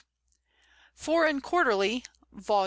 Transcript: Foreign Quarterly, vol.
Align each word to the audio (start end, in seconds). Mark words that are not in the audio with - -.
Foreign 0.95 1.41
Quarterly, 1.41 2.03
vol. 2.33 2.59